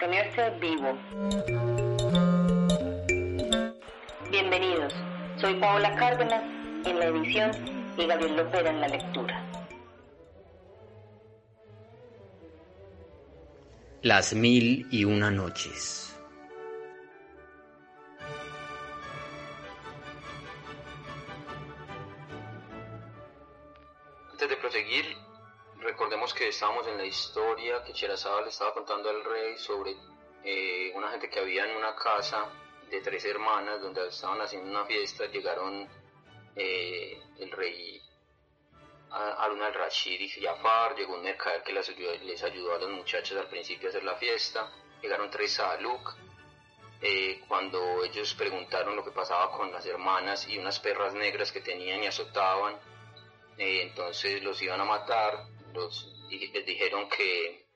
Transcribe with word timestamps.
Mantenerse 0.00 0.50
vivo. 0.60 0.98
Bienvenidos. 4.30 4.94
Soy 5.36 5.54
Paola 5.60 5.94
Cárdenas 5.96 6.42
en 6.86 6.98
la 6.98 7.06
edición 7.06 7.50
y 7.98 8.06
Gabriel 8.06 8.36
Lopera 8.36 8.70
en 8.70 8.80
la 8.80 8.88
lectura. 8.88 9.44
Las 14.02 14.32
mil 14.32 14.86
y 14.90 15.04
una 15.04 15.30
noches. 15.30 16.16
Antes 24.32 24.48
de 24.48 24.56
proseguir, 24.56 25.04
recordemos 25.80 26.34
que 26.34 26.48
estábamos 26.48 26.86
en 26.86 26.98
la 26.98 27.04
historia 27.04 27.82
que 27.82 27.92
Cherazada 27.92 28.42
le 28.42 28.48
estaba 28.48 28.74
contando 28.74 29.10
al 29.10 29.24
rey 29.24 29.56
sobre 29.58 29.96
eh, 30.44 30.92
una 30.94 31.10
gente 31.10 31.28
que 31.28 31.40
había 31.40 31.64
en 31.64 31.76
una 31.76 31.94
casa 31.94 32.48
de 32.90 33.00
tres 33.00 33.24
hermanas 33.24 33.80
donde 33.80 34.08
estaban 34.08 34.40
haciendo 34.40 34.70
una 34.70 34.84
fiesta. 34.84 35.26
Llegaron 35.26 35.88
eh, 36.56 37.22
el 37.38 37.50
rey 37.50 38.00
Harun 39.10 39.62
al-Rashid 39.62 40.20
y 40.20 40.28
Jafar, 40.28 40.94
llegó 40.94 41.14
un 41.14 41.22
mercader 41.22 41.62
que 41.62 41.72
les 41.72 42.42
ayudó, 42.44 42.74
a 42.74 42.78
los 42.78 42.90
muchachos 42.90 43.36
al 43.36 43.48
principio 43.48 43.88
a 43.88 43.90
hacer 43.90 44.04
la 44.04 44.16
fiesta. 44.16 44.70
Llegaron 45.02 45.30
tres 45.30 45.54
Saluk. 45.54 46.14
Eh, 47.02 47.40
cuando 47.48 48.04
ellos 48.04 48.34
preguntaron 48.34 48.94
lo 48.94 49.02
que 49.02 49.10
pasaba 49.10 49.50
con 49.56 49.72
las 49.72 49.86
hermanas 49.86 50.46
y 50.46 50.58
unas 50.58 50.78
perras 50.80 51.14
negras 51.14 51.50
que 51.50 51.62
tenían 51.62 52.02
y 52.02 52.06
azotaban, 52.06 52.78
entonces 53.56 54.42
los 54.42 54.60
iban 54.60 54.80
a 54.80 54.84
matar, 54.84 55.46
les 55.72 56.66
dijeron 56.66 57.08
que 57.08 57.66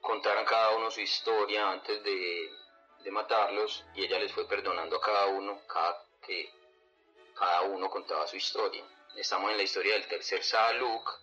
contaran 0.00 0.44
cada 0.44 0.76
uno 0.76 0.90
su 0.90 1.00
historia 1.00 1.70
antes 1.70 2.02
de, 2.02 2.50
de 3.04 3.10
matarlos 3.10 3.84
y 3.94 4.04
ella 4.04 4.18
les 4.18 4.32
fue 4.32 4.48
perdonando 4.48 4.96
a 4.96 5.00
cada 5.00 5.26
uno 5.26 5.60
cada, 5.66 6.04
que 6.26 6.50
cada 7.34 7.62
uno 7.62 7.88
contaba 7.90 8.26
su 8.26 8.36
historia. 8.36 8.84
Estamos 9.16 9.50
en 9.50 9.56
la 9.56 9.62
historia 9.62 9.94
del 9.94 10.06
tercer 10.06 10.42
Saluk. 10.42 11.20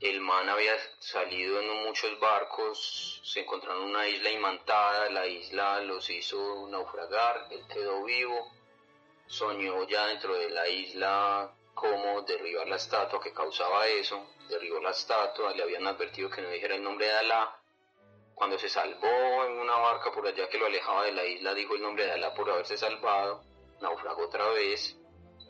El 0.00 0.20
man 0.20 0.48
había 0.48 0.74
salido 0.98 1.60
en 1.60 1.84
muchos 1.84 2.18
barcos, 2.20 3.20
se 3.22 3.40
encontraron 3.40 3.82
en 3.82 3.90
una 3.90 4.08
isla 4.08 4.30
imantada, 4.30 5.10
la 5.10 5.26
isla 5.26 5.80
los 5.82 6.08
hizo 6.08 6.66
naufragar, 6.68 7.48
él 7.50 7.62
quedó 7.68 8.02
vivo, 8.04 8.50
soñó 9.26 9.86
ya 9.86 10.06
dentro 10.06 10.34
de 10.34 10.48
la 10.48 10.68
isla 10.68 11.54
cómo 11.74 12.22
derribar 12.22 12.68
la 12.68 12.76
estatua 12.76 13.20
que 13.20 13.32
causaba 13.32 13.86
eso, 13.86 14.26
derribó 14.48 14.80
la 14.80 14.90
estatua, 14.90 15.52
le 15.54 15.62
habían 15.62 15.86
advertido 15.86 16.30
que 16.30 16.42
no 16.42 16.50
dijera 16.50 16.74
el 16.74 16.82
nombre 16.82 17.06
de 17.06 17.12
Alá. 17.12 17.56
Cuando 18.34 18.58
se 18.58 18.68
salvó 18.68 19.44
en 19.46 19.58
una 19.58 19.76
barca 19.76 20.10
por 20.12 20.26
allá 20.26 20.48
que 20.48 20.58
lo 20.58 20.66
alejaba 20.66 21.04
de 21.04 21.12
la 21.12 21.24
isla, 21.24 21.54
dijo 21.54 21.74
el 21.74 21.82
nombre 21.82 22.04
de 22.04 22.12
Alá 22.12 22.34
por 22.34 22.50
haberse 22.50 22.76
salvado, 22.76 23.42
naufragó 23.80 24.26
otra 24.26 24.48
vez, 24.48 24.96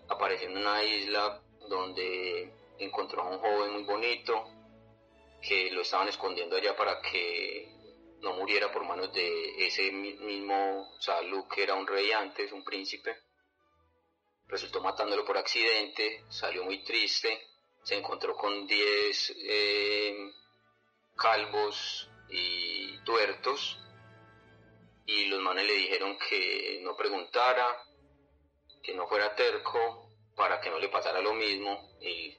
apareció 0.09 0.49
en 0.49 0.59
una 0.59 0.83
isla 0.83 1.41
donde 1.69 2.53
encontró 2.79 3.23
a 3.23 3.29
un 3.29 3.39
joven 3.39 3.73
muy 3.73 3.85
bonito 3.85 4.45
que 5.41 5.71
lo 5.71 5.83
estaban 5.83 6.09
escondiendo 6.09 6.57
allá 6.57 6.77
para 6.77 7.01
que 7.01 7.69
no 8.21 8.35
muriera 8.35 8.71
por 8.71 8.85
manos 8.85 9.13
de 9.13 9.67
ese 9.67 9.91
mismo 9.93 10.95
Salud 10.99 11.45
que 11.49 11.63
era 11.63 11.75
un 11.75 11.87
rey 11.87 12.13
antes, 12.13 12.53
un 12.53 12.63
príncipe 12.63 13.17
resultó 14.51 14.81
matándolo 14.81 15.25
por 15.25 15.39
accidente, 15.39 16.25
salió 16.29 16.65
muy 16.65 16.83
triste, 16.83 17.47
se 17.83 17.97
encontró 17.97 18.35
con 18.35 18.67
10 18.67 19.35
eh, 19.37 20.33
calvos 21.17 22.09
y 22.29 22.99
tuertos 23.05 23.79
y 25.07 25.27
los 25.27 25.41
manes 25.41 25.67
le 25.67 25.75
dijeron 25.75 26.19
que 26.19 26.81
no 26.83 26.97
preguntara, 26.97 27.85
que 28.83 28.95
no 28.95 29.07
fuera 29.07 29.35
terco 29.35 30.11
para 30.37 30.61
que 30.61 30.71
no 30.71 30.79
le 30.79 30.89
pasara 30.89 31.21
lo 31.21 31.35
mismo. 31.35 31.97
Él 32.01 32.39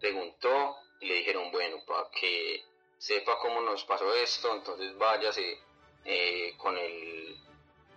preguntó 0.00 0.76
y 1.00 1.06
le 1.06 1.14
dijeron, 1.14 1.50
bueno, 1.50 1.76
para 1.86 2.10
que 2.10 2.64
sepa 2.98 3.38
cómo 3.38 3.60
nos 3.60 3.84
pasó 3.84 4.12
esto, 4.14 4.54
entonces 4.54 4.96
váyase 4.98 5.58
eh, 6.04 6.54
con 6.56 6.76
el 6.76 7.36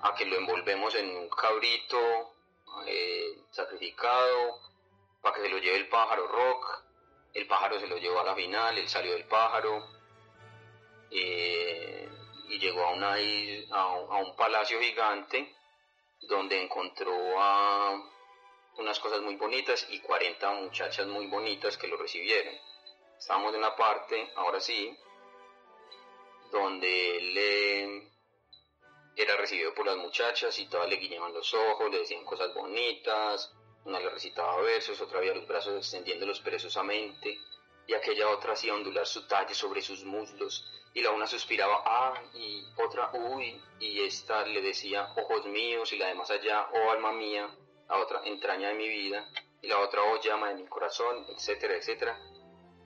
a 0.03 0.16
que 0.16 0.25
lo 0.25 0.35
envolvemos 0.35 0.95
en 0.95 1.16
un 1.16 1.29
cabrito 1.29 2.33
eh, 2.86 3.44
sacrificado 3.52 4.59
para 5.22 5.36
que 5.36 5.42
se 5.44 5.50
lo 5.50 5.58
lleve 5.58 5.78
el 5.78 5.90
pájaro 5.90 6.28
Rock. 6.28 6.84
El 7.34 7.48
pájaro 7.48 7.80
se 7.80 7.88
lo 7.88 7.98
llevó 7.98 8.20
a 8.20 8.26
la 8.26 8.36
final, 8.36 8.78
él 8.78 8.90
salió 8.90 9.14
del 9.14 9.26
pájaro 9.26 9.88
eh, 11.09 12.09
y 12.50 12.59
llegó 12.59 12.84
a, 12.84 12.92
una, 12.92 13.16
a, 13.72 14.18
un, 14.18 14.36
palacio 14.36 14.82
gigante 14.82 15.56
donde 16.22 16.62
encontró 16.62 17.14
a 17.40 18.02
unas 18.78 19.00
cosas 19.00 19.22
muy 19.22 19.36
bonitas 19.36 19.88
y 19.90 20.00
40 20.00 20.52
muchachas 20.52 21.08
muy 21.08 21.28
bonitas 21.28 21.78
que 21.78 21.88
lo 21.88 21.98
recibieron. 21.98 22.53
Estábamos 23.18 23.53
en 23.53 23.59
una 23.59 23.76
parte, 23.76 24.32
ahora 24.36 24.59
sí, 24.59 24.98
donde 26.52 27.18
él 27.18 28.10
era 29.16 29.35
recibido 29.38 29.73
por 29.73 29.85
las 29.85 29.97
muchachas 29.97 30.57
y 30.59 30.67
todas 30.67 30.89
le 30.89 30.95
guiñaban 30.97 31.33
los 31.33 31.53
ojos, 31.53 31.91
le 31.91 31.99
decían 31.99 32.23
cosas 32.23 32.53
bonitas, 32.53 33.53
una 33.85 33.99
le 33.99 34.09
recitaba 34.09 34.61
versos, 34.61 35.01
otra 35.01 35.19
había 35.19 35.33
los 35.33 35.47
brazos 35.47 35.75
extendiéndolos 35.75 36.39
perezosamente, 36.41 37.39
y 37.88 37.94
aquella 37.94 38.29
otra 38.29 38.53
hacía 38.53 38.73
ondular 38.73 39.05
su 39.05 39.27
talle 39.27 39.53
sobre 39.53 39.81
sus 39.81 40.03
muslos, 40.03 40.66
y 40.94 41.01
la 41.01 41.11
una 41.11 41.27
suspiraba, 41.27 41.83
ah, 41.85 42.22
y 42.33 42.63
otra, 42.77 43.11
uy, 43.13 43.61
y 43.79 44.01
esta 44.01 44.45
le 44.45 44.61
decía, 44.61 45.13
ojos 45.16 45.45
míos, 45.45 45.91
y 45.93 45.97
la 45.97 46.07
de 46.07 46.16
más 46.16 46.29
allá, 46.29 46.67
oh 46.73 46.91
alma 46.91 47.11
mía, 47.11 47.49
la 47.89 47.97
otra, 47.97 48.22
entraña 48.25 48.69
de 48.69 48.75
mi 48.75 48.88
vida, 48.88 49.28
y 49.61 49.67
la 49.67 49.79
otra, 49.79 50.03
oh 50.03 50.19
llama 50.22 50.49
de 50.49 50.55
mi 50.55 50.67
corazón, 50.67 51.25
etcétera, 51.29 51.75
etcétera. 51.75 52.19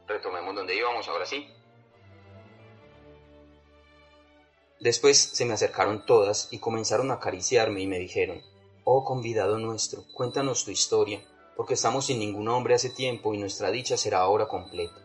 Retomemos 0.07 0.55
donde 0.55 0.75
íbamos, 0.75 1.07
ahora 1.07 1.25
sí. 1.25 1.49
Después 4.79 5.17
se 5.17 5.45
me 5.45 5.53
acercaron 5.53 6.05
todas 6.05 6.49
y 6.51 6.59
comenzaron 6.59 7.11
a 7.11 7.15
acariciarme 7.15 7.81
y 7.81 7.87
me 7.87 7.99
dijeron, 7.99 8.41
Oh 8.83 9.03
convidado 9.03 9.57
nuestro, 9.57 10.03
cuéntanos 10.13 10.65
tu 10.65 10.71
historia, 10.71 11.23
porque 11.55 11.73
estamos 11.75 12.05
sin 12.05 12.19
ningún 12.19 12.47
hombre 12.49 12.75
hace 12.75 12.89
tiempo 12.89 13.33
y 13.33 13.37
nuestra 13.37 13.71
dicha 13.71 13.97
será 13.97 14.19
ahora 14.19 14.47
completa. 14.47 15.01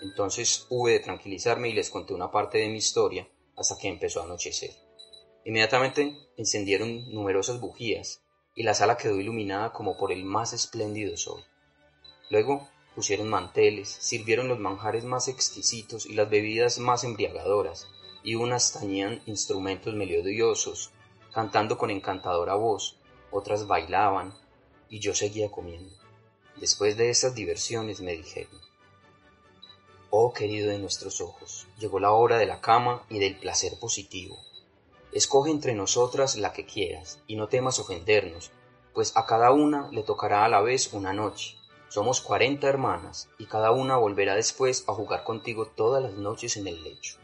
Entonces 0.00 0.66
hube 0.70 0.92
de 0.92 1.00
tranquilizarme 1.00 1.68
y 1.68 1.72
les 1.72 1.90
conté 1.90 2.14
una 2.14 2.30
parte 2.30 2.58
de 2.58 2.68
mi 2.68 2.78
historia 2.78 3.28
hasta 3.56 3.76
que 3.76 3.88
empezó 3.88 4.20
a 4.20 4.24
anochecer. 4.24 4.70
Inmediatamente 5.44 6.16
encendieron 6.36 7.12
numerosas 7.12 7.60
bujías 7.60 8.22
y 8.54 8.62
la 8.62 8.74
sala 8.74 8.96
quedó 8.96 9.18
iluminada 9.20 9.72
como 9.72 9.98
por 9.98 10.12
el 10.12 10.24
más 10.24 10.52
espléndido 10.52 11.16
sol. 11.16 11.44
Luego 12.30 12.68
pusieron 12.94 13.28
manteles, 13.28 13.88
sirvieron 13.88 14.48
los 14.48 14.58
manjares 14.58 15.04
más 15.04 15.28
exquisitos 15.28 16.06
y 16.06 16.14
las 16.14 16.30
bebidas 16.30 16.78
más 16.78 17.04
embriagadoras, 17.04 17.88
y 18.22 18.34
unas 18.34 18.72
tañían 18.72 19.22
instrumentos 19.26 19.94
melodiosos, 19.94 20.90
cantando 21.32 21.78
con 21.78 21.90
encantadora 21.90 22.54
voz, 22.54 22.96
otras 23.30 23.66
bailaban, 23.66 24.34
y 24.88 24.98
yo 24.98 25.14
seguía 25.14 25.50
comiendo. 25.50 25.94
Después 26.56 26.96
de 26.96 27.10
estas 27.10 27.34
diversiones 27.34 28.00
me 28.00 28.12
dijeron, 28.12 28.60
Oh 30.10 30.32
querido 30.32 30.70
de 30.70 30.78
nuestros 30.78 31.20
ojos, 31.20 31.68
llegó 31.78 32.00
la 32.00 32.10
hora 32.10 32.36
de 32.36 32.46
la 32.46 32.60
cama 32.60 33.04
y 33.08 33.20
del 33.20 33.38
placer 33.38 33.78
positivo. 33.78 34.36
Escoge 35.12 35.50
entre 35.50 35.74
nosotras 35.74 36.36
la 36.36 36.52
que 36.52 36.66
quieras, 36.66 37.20
y 37.28 37.36
no 37.36 37.46
temas 37.46 37.78
ofendernos, 37.78 38.50
pues 38.92 39.16
a 39.16 39.24
cada 39.24 39.52
una 39.52 39.88
le 39.92 40.02
tocará 40.02 40.44
a 40.44 40.48
la 40.48 40.60
vez 40.60 40.92
una 40.92 41.12
noche. 41.12 41.56
Somos 41.88 42.20
cuarenta 42.20 42.66
hermanas, 42.66 43.28
y 43.38 43.46
cada 43.46 43.70
una 43.70 43.96
volverá 43.96 44.34
después 44.34 44.84
a 44.88 44.92
jugar 44.92 45.22
contigo 45.22 45.66
todas 45.66 46.02
las 46.02 46.12
noches 46.14 46.56
en 46.56 46.66
el 46.66 46.82
lecho. 46.82 47.18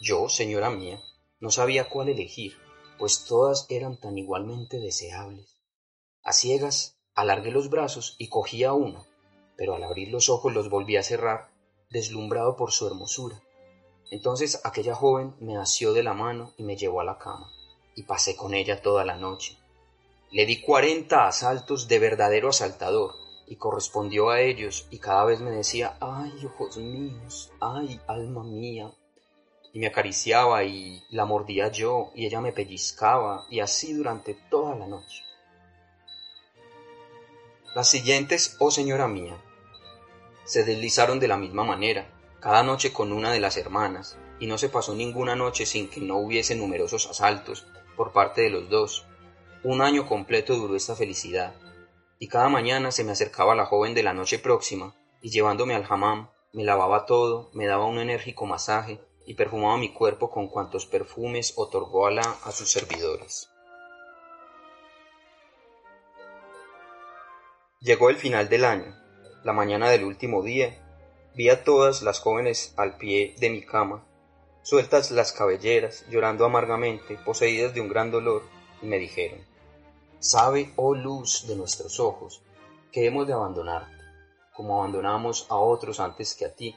Yo, 0.00 0.28
señora 0.28 0.70
mía, 0.70 1.02
no 1.40 1.50
sabía 1.50 1.88
cuál 1.88 2.08
elegir, 2.08 2.54
pues 2.98 3.24
todas 3.24 3.66
eran 3.68 3.96
tan 3.96 4.18
igualmente 4.18 4.78
deseables. 4.78 5.60
A 6.22 6.32
ciegas 6.32 6.98
alargué 7.14 7.50
los 7.50 7.70
brazos 7.70 8.16
y 8.18 8.28
cogí 8.28 8.64
a 8.64 8.72
una, 8.72 9.04
pero 9.56 9.74
al 9.74 9.84
abrir 9.84 10.08
los 10.08 10.28
ojos 10.28 10.52
los 10.52 10.68
volví 10.68 10.96
a 10.96 11.02
cerrar, 11.02 11.50
deslumbrado 11.90 12.56
por 12.56 12.72
su 12.72 12.86
hermosura. 12.86 13.40
Entonces 14.10 14.60
aquella 14.64 14.94
joven 14.94 15.34
me 15.40 15.56
asió 15.56 15.92
de 15.92 16.02
la 16.02 16.12
mano 16.12 16.52
y 16.56 16.62
me 16.62 16.76
llevó 16.76 17.00
a 17.00 17.04
la 17.04 17.18
cama, 17.18 17.50
y 17.94 18.02
pasé 18.02 18.36
con 18.36 18.54
ella 18.54 18.82
toda 18.82 19.04
la 19.04 19.16
noche. 19.16 19.56
Le 20.30 20.46
di 20.46 20.60
cuarenta 20.60 21.28
asaltos 21.28 21.88
de 21.88 21.98
verdadero 21.98 22.48
asaltador, 22.48 23.14
y 23.46 23.56
correspondió 23.56 24.30
a 24.30 24.40
ellos, 24.40 24.86
y 24.90 24.98
cada 24.98 25.24
vez 25.24 25.40
me 25.40 25.50
decía, 25.50 25.96
ay, 26.00 26.32
ojos 26.44 26.76
míos, 26.78 27.52
ay, 27.60 28.00
alma 28.06 28.42
mía, 28.42 28.90
y 29.74 29.80
me 29.80 29.88
acariciaba 29.88 30.62
y 30.62 31.02
la 31.10 31.24
mordía 31.24 31.68
yo, 31.68 32.12
y 32.14 32.26
ella 32.26 32.40
me 32.40 32.52
pellizcaba, 32.52 33.44
y 33.50 33.58
así 33.58 33.92
durante 33.92 34.34
toda 34.48 34.76
la 34.76 34.86
noche. 34.86 35.24
Las 37.74 37.90
siguientes, 37.90 38.56
oh 38.60 38.70
señora 38.70 39.08
mía, 39.08 39.36
se 40.44 40.62
deslizaron 40.62 41.18
de 41.18 41.26
la 41.26 41.36
misma 41.36 41.64
manera, 41.64 42.06
cada 42.38 42.62
noche 42.62 42.92
con 42.92 43.12
una 43.12 43.32
de 43.32 43.40
las 43.40 43.56
hermanas, 43.56 44.16
y 44.38 44.46
no 44.46 44.58
se 44.58 44.68
pasó 44.68 44.94
ninguna 44.94 45.34
noche 45.34 45.66
sin 45.66 45.90
que 45.90 46.00
no 46.00 46.18
hubiese 46.18 46.54
numerosos 46.54 47.08
asaltos 47.08 47.66
por 47.96 48.12
parte 48.12 48.42
de 48.42 48.50
los 48.50 48.70
dos. 48.70 49.06
Un 49.64 49.82
año 49.82 50.06
completo 50.06 50.54
duró 50.54 50.76
esta 50.76 50.94
felicidad, 50.94 51.52
y 52.20 52.28
cada 52.28 52.48
mañana 52.48 52.92
se 52.92 53.02
me 53.02 53.10
acercaba 53.10 53.56
la 53.56 53.66
joven 53.66 53.92
de 53.92 54.04
la 54.04 54.14
noche 54.14 54.38
próxima, 54.38 54.94
y 55.20 55.30
llevándome 55.30 55.74
al 55.74 55.84
hammam, 55.88 56.28
me 56.52 56.62
lavaba 56.62 57.06
todo, 57.06 57.50
me 57.54 57.66
daba 57.66 57.86
un 57.86 57.98
enérgico 57.98 58.46
masaje 58.46 59.00
y 59.26 59.34
perfumaba 59.34 59.76
mi 59.76 59.92
cuerpo 59.92 60.30
con 60.30 60.48
cuantos 60.48 60.86
perfumes 60.86 61.54
otorgó 61.56 62.06
Alá 62.06 62.36
a 62.44 62.52
sus 62.52 62.70
servidores. 62.70 63.50
Llegó 67.80 68.08
el 68.08 68.16
final 68.16 68.48
del 68.48 68.64
año, 68.64 68.96
la 69.44 69.52
mañana 69.52 69.90
del 69.90 70.04
último 70.04 70.42
día, 70.42 70.80
vi 71.34 71.50
a 71.50 71.64
todas 71.64 72.02
las 72.02 72.20
jóvenes 72.20 72.72
al 72.76 72.96
pie 72.96 73.34
de 73.38 73.50
mi 73.50 73.62
cama, 73.62 74.06
sueltas 74.62 75.10
las 75.10 75.32
cabelleras, 75.32 76.04
llorando 76.08 76.46
amargamente, 76.46 77.18
poseídas 77.18 77.74
de 77.74 77.82
un 77.82 77.88
gran 77.88 78.10
dolor, 78.10 78.42
y 78.80 78.86
me 78.86 78.98
dijeron, 78.98 79.40
Sabe, 80.18 80.72
oh 80.76 80.94
luz 80.94 81.46
de 81.46 81.56
nuestros 81.56 82.00
ojos, 82.00 82.42
que 82.90 83.04
hemos 83.04 83.26
de 83.26 83.34
abandonarte, 83.34 83.92
como 84.54 84.78
abandonamos 84.78 85.46
a 85.50 85.56
otros 85.56 86.00
antes 86.00 86.34
que 86.34 86.46
a 86.46 86.54
ti, 86.54 86.74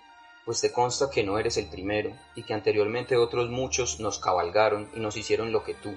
pues 0.48 0.62
te 0.62 0.72
consta 0.72 1.12
que 1.12 1.24
no 1.24 1.38
eres 1.38 1.58
el 1.58 1.68
primero, 1.68 2.12
y 2.34 2.42
que 2.42 2.56
anteriormente 2.56 3.16
otros 3.16 3.52
muchos 3.52 4.00
nos 4.00 4.18
cabalgaron 4.18 4.90
y 4.96 5.00
nos 5.00 5.16
hicieron 5.16 5.52
lo 5.52 5.64
que 5.64 5.76
tú. 5.76 5.96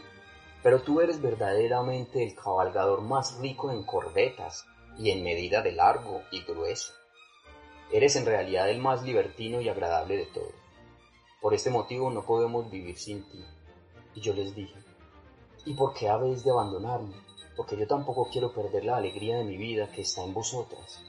Pero 0.62 0.82
tú 0.82 1.00
eres 1.00 1.22
verdaderamente 1.22 2.22
el 2.22 2.34
cabalgador 2.34 3.00
más 3.00 3.38
rico 3.38 3.70
en 3.70 3.82
corbetas 3.84 4.66
y 4.98 5.10
en 5.10 5.22
medida 5.22 5.62
de 5.62 5.72
largo 5.72 6.20
y 6.30 6.42
grueso. 6.42 6.92
Eres 7.90 8.16
en 8.16 8.26
realidad 8.26 8.68
el 8.68 8.78
más 8.80 9.02
libertino 9.02 9.62
y 9.62 9.70
agradable 9.70 10.18
de 10.18 10.26
todos. 10.26 10.52
Por 11.40 11.54
este 11.54 11.70
motivo 11.70 12.10
no 12.10 12.26
podemos 12.26 12.70
vivir 12.70 12.98
sin 12.98 13.22
ti. 13.30 13.42
Y 14.14 14.20
yo 14.20 14.34
les 14.34 14.54
dije, 14.54 14.78
¿y 15.64 15.72
por 15.72 15.94
qué 15.94 16.10
habéis 16.10 16.44
de 16.44 16.50
abandonarme? 16.50 17.14
porque 17.60 17.76
yo 17.76 17.86
tampoco 17.86 18.26
quiero 18.32 18.54
perder 18.54 18.86
la 18.86 18.96
alegría 18.96 19.36
de 19.36 19.44
mi 19.44 19.58
vida 19.58 19.92
que 19.92 20.00
está 20.00 20.24
en 20.24 20.32
vosotras. 20.32 21.02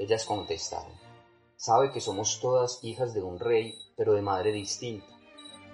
Ellas 0.00 0.24
contestaron, 0.24 0.92
sabe 1.56 1.92
que 1.92 2.00
somos 2.00 2.40
todas 2.40 2.82
hijas 2.82 3.14
de 3.14 3.22
un 3.22 3.38
rey, 3.38 3.74
pero 3.96 4.14
de 4.14 4.22
madre 4.22 4.52
distinta. 4.52 5.06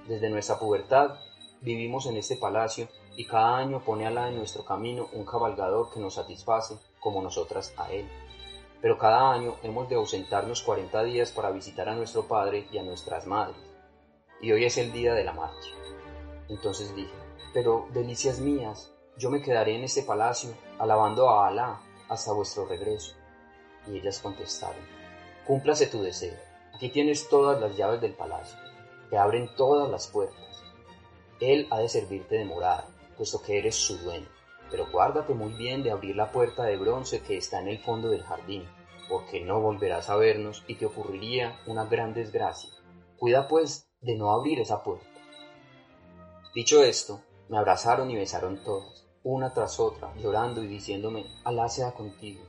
Desde 0.07 0.31
nuestra 0.31 0.59
pubertad 0.59 1.17
vivimos 1.61 2.07
en 2.07 2.17
este 2.17 2.37
palacio 2.37 2.89
y 3.17 3.27
cada 3.27 3.57
año 3.57 3.83
pone 3.85 4.07
Alá 4.07 4.29
en 4.29 4.37
nuestro 4.37 4.65
camino 4.65 5.09
un 5.13 5.25
cabalgador 5.25 5.93
que 5.93 6.01
nos 6.01 6.15
satisface 6.15 6.79
como 7.01 7.21
nosotras 7.23 7.75
a 7.77 7.91
él. 7.91 8.09
Pero 8.81 8.97
cada 8.97 9.33
año 9.33 9.57
hemos 9.63 9.89
de 9.89 9.97
ausentarnos 9.97 10.63
40 10.63 11.03
días 11.03 11.33
para 11.33 11.51
visitar 11.51 11.89
a 11.89 11.97
nuestro 11.97 12.29
padre 12.29 12.69
y 12.71 12.79
a 12.79 12.85
nuestras 12.85 13.27
madres. 13.27 13.57
Y 14.41 14.53
hoy 14.53 14.65
es 14.65 14.79
el 14.79 14.93
día 14.93 15.15
de 15.15 15.25
la 15.25 15.33
marcha. 15.33 15.71
Entonces 16.49 16.95
dije, 16.95 17.13
pero 17.53 17.89
delicias 17.93 18.39
mías, 18.39 18.93
yo 19.17 19.31
me 19.31 19.43
quedaré 19.43 19.77
en 19.77 19.83
este 19.83 20.03
palacio, 20.03 20.51
alabando 20.79 21.29
a 21.29 21.49
Alá 21.49 21.81
hasta 22.09 22.33
vuestro 22.33 22.67
regreso. 22.67 23.17
Y 23.89 23.99
ellas 23.99 24.21
contestaron, 24.21 24.85
cúmplase 25.49 25.87
tu 25.87 26.03
deseo, 26.03 26.37
aquí 26.75 26.91
tienes 26.91 27.31
todas 27.31 27.59
las 27.59 27.75
llaves 27.75 28.03
del 28.03 28.13
palacio, 28.13 28.59
te 29.09 29.17
abren 29.17 29.49
todas 29.57 29.91
las 29.91 30.07
puertas. 30.07 30.63
Él 31.41 31.67
ha 31.71 31.79
de 31.79 31.89
servirte 31.89 32.37
de 32.37 32.45
morada, 32.45 32.87
puesto 33.17 33.41
que 33.41 33.59
eres 33.59 33.75
su 33.75 33.97
dueño, 33.97 34.29
pero 34.71 34.87
guárdate 34.93 35.33
muy 35.33 35.55
bien 35.55 35.83
de 35.83 35.91
abrir 35.91 36.17
la 36.17 36.31
puerta 36.31 36.65
de 36.65 36.77
bronce 36.77 37.23
que 37.23 37.39
está 37.39 37.61
en 37.61 37.69
el 37.69 37.79
fondo 37.79 38.11
del 38.11 38.25
jardín, 38.25 38.69
porque 39.09 39.41
no 39.41 39.63
volverás 39.63 40.11
a 40.11 40.17
vernos 40.17 40.65
y 40.69 40.75
te 40.75 40.85
ocurriría 40.85 41.59
una 41.67 41.87
gran 41.87 42.13
desgracia. 42.13 42.71
Cuida 43.17 43.49
pues 43.49 43.89
de 44.03 44.17
no 44.17 44.31
abrir 44.33 44.61
esa 44.61 44.83
puerta. 44.85 45.09
Dicho 46.55 46.85
esto, 46.85 47.23
me 47.49 47.57
abrazaron 47.57 48.11
y 48.11 48.17
besaron 48.17 48.63
todas 48.63 49.09
una 49.23 49.53
tras 49.53 49.81
otra, 49.81 50.15
llorando 50.17 50.63
y 50.63 50.67
diciéndome, 50.67 51.27
Alá 51.45 51.69
sea 51.69 51.93
contigo, 51.93 52.43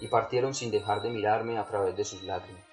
y 0.00 0.08
partieron 0.08 0.54
sin 0.54 0.70
dejar 0.70 1.02
de 1.02 1.10
mirarme 1.10 1.58
a 1.58 1.64
través 1.64 1.96
de 1.96 2.04
sus 2.04 2.22
lágrimas. 2.22 2.64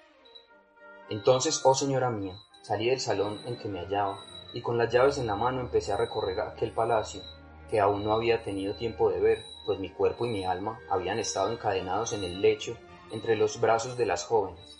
Entonces, 1.08 1.60
oh 1.64 1.74
señora 1.74 2.10
mía, 2.10 2.36
salí 2.62 2.90
del 2.90 3.00
salón 3.00 3.40
en 3.46 3.56
que 3.56 3.68
me 3.68 3.80
hallaba, 3.80 4.18
y 4.52 4.62
con 4.62 4.78
las 4.78 4.92
llaves 4.92 5.18
en 5.18 5.26
la 5.26 5.36
mano 5.36 5.60
empecé 5.60 5.92
a 5.92 5.96
recorrer 5.96 6.40
aquel 6.40 6.72
palacio, 6.72 7.22
que 7.70 7.80
aún 7.80 8.04
no 8.04 8.12
había 8.12 8.42
tenido 8.42 8.74
tiempo 8.74 9.10
de 9.10 9.20
ver, 9.20 9.44
pues 9.64 9.78
mi 9.78 9.90
cuerpo 9.90 10.26
y 10.26 10.30
mi 10.30 10.44
alma 10.44 10.78
habían 10.88 11.18
estado 11.18 11.52
encadenados 11.52 12.12
en 12.12 12.24
el 12.24 12.40
lecho 12.40 12.76
entre 13.10 13.36
los 13.36 13.60
brazos 13.60 13.96
de 13.96 14.06
las 14.06 14.24
jóvenes, 14.24 14.78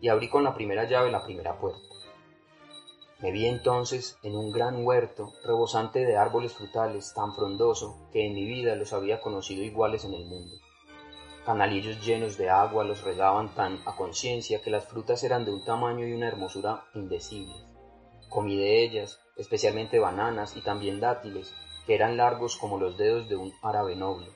y 0.00 0.08
abrí 0.08 0.28
con 0.28 0.44
la 0.44 0.54
primera 0.54 0.84
llave 0.84 1.10
la 1.10 1.24
primera 1.24 1.58
puerta. 1.58 1.80
Me 3.20 3.32
vi 3.32 3.46
entonces 3.46 4.18
en 4.22 4.36
un 4.36 4.52
gran 4.52 4.84
huerto, 4.84 5.32
rebosante 5.44 6.04
de 6.04 6.16
árboles 6.16 6.52
frutales, 6.52 7.14
tan 7.14 7.34
frondoso 7.34 7.96
que 8.12 8.26
en 8.26 8.34
mi 8.34 8.44
vida 8.44 8.76
los 8.76 8.92
había 8.92 9.20
conocido 9.20 9.62
iguales 9.62 10.04
en 10.04 10.14
el 10.14 10.26
mundo. 10.26 10.54
Canalillos 11.44 12.02
llenos 12.02 12.38
de 12.38 12.48
agua 12.48 12.84
los 12.84 13.02
regaban 13.02 13.54
tan 13.54 13.78
a 13.84 13.94
conciencia 13.94 14.62
que 14.62 14.70
las 14.70 14.86
frutas 14.86 15.22
eran 15.24 15.44
de 15.44 15.52
un 15.52 15.62
tamaño 15.62 16.06
y 16.06 16.14
una 16.14 16.26
hermosura 16.26 16.84
indecibles. 16.94 17.62
Comí 18.30 18.56
de 18.56 18.82
ellas, 18.82 19.20
especialmente 19.36 19.98
bananas 19.98 20.56
y 20.56 20.62
también 20.62 21.00
dátiles, 21.00 21.52
que 21.86 21.94
eran 21.94 22.16
largos 22.16 22.56
como 22.56 22.78
los 22.78 22.96
dedos 22.96 23.28
de 23.28 23.36
un 23.36 23.52
árabe 23.62 23.94
noble, 23.94 24.28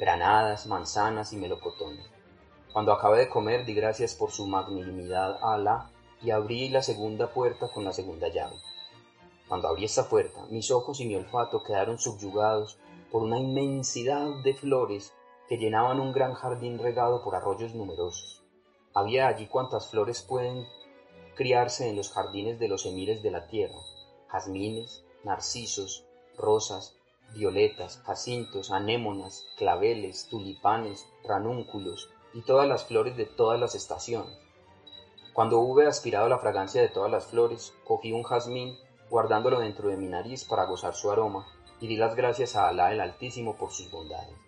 granadas, 0.00 0.66
manzanas 0.66 1.32
y 1.32 1.36
melocotones. 1.36 2.04
Cuando 2.72 2.92
acabé 2.92 3.18
de 3.18 3.28
comer 3.28 3.64
di 3.64 3.74
gracias 3.74 4.16
por 4.16 4.32
su 4.32 4.48
magnanimidad 4.48 5.38
a 5.40 5.54
Alá 5.54 5.90
y 6.20 6.32
abrí 6.32 6.70
la 6.70 6.82
segunda 6.82 7.28
puerta 7.28 7.68
con 7.72 7.84
la 7.84 7.92
segunda 7.92 8.26
llave. 8.30 8.56
Cuando 9.46 9.68
abrí 9.68 9.84
esta 9.84 10.08
puerta, 10.08 10.44
mis 10.50 10.72
ojos 10.72 10.98
y 10.98 11.06
mi 11.06 11.14
olfato 11.14 11.62
quedaron 11.62 12.00
subyugados 12.00 12.80
por 13.12 13.22
una 13.22 13.38
inmensidad 13.38 14.26
de 14.42 14.54
flores 14.54 15.14
que 15.48 15.56
llenaban 15.56 15.98
un 15.98 16.12
gran 16.12 16.34
jardín 16.34 16.78
regado 16.78 17.24
por 17.24 17.34
arroyos 17.34 17.74
numerosos. 17.74 18.42
Había 18.94 19.28
allí 19.28 19.46
cuantas 19.46 19.88
flores 19.88 20.22
pueden 20.22 20.66
criarse 21.34 21.88
en 21.88 21.96
los 21.96 22.12
jardines 22.12 22.58
de 22.58 22.68
los 22.68 22.84
emires 22.84 23.22
de 23.22 23.30
la 23.30 23.46
tierra, 23.46 23.78
jazmines, 24.28 25.04
narcisos, 25.24 26.04
rosas, 26.36 26.96
violetas, 27.34 28.02
jacintos, 28.04 28.70
anémonas, 28.70 29.46
claveles, 29.56 30.28
tulipanes, 30.28 31.06
ranúnculos 31.24 32.10
y 32.34 32.42
todas 32.42 32.68
las 32.68 32.84
flores 32.84 33.16
de 33.16 33.24
todas 33.24 33.58
las 33.58 33.74
estaciones. 33.74 34.36
Cuando 35.32 35.60
hube 35.60 35.86
aspirado 35.86 36.28
la 36.28 36.38
fragancia 36.38 36.82
de 36.82 36.88
todas 36.88 37.10
las 37.10 37.26
flores, 37.26 37.72
cogí 37.84 38.12
un 38.12 38.24
jazmín, 38.24 38.76
guardándolo 39.08 39.60
dentro 39.60 39.88
de 39.88 39.96
mi 39.96 40.08
nariz 40.08 40.44
para 40.44 40.64
gozar 40.64 40.94
su 40.94 41.10
aroma, 41.10 41.46
y 41.80 41.86
di 41.86 41.96
las 41.96 42.16
gracias 42.16 42.56
a 42.56 42.68
Alá 42.68 42.92
el 42.92 43.00
Altísimo 43.00 43.56
por 43.56 43.70
sus 43.70 43.90
bondades. 43.90 44.47